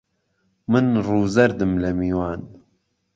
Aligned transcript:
من 0.71 0.85
ڕوو 1.05 1.19
زەردم 1.35 1.71
لە 1.83 1.89
میوان 1.99 2.41